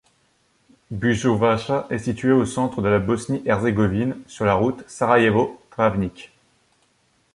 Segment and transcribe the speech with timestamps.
[0.89, 6.31] Busovača est située au centre de la Bosnie-Herzégovine, sur la route Sarajevo-Travnik.